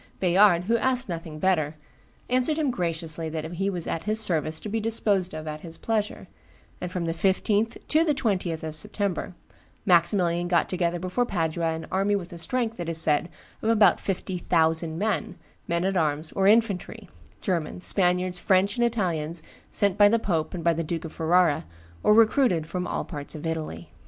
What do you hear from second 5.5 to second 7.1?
his pleasure;" and from